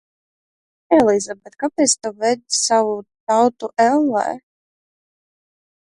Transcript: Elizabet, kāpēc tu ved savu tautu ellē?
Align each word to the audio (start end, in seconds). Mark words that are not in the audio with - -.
Elizabet, 0.99 1.57
kāpēc 1.65 1.95
tu 2.07 2.11
ved 2.23 2.43
savu 2.63 2.97
tautu 3.35 3.73
ellē? 3.89 4.27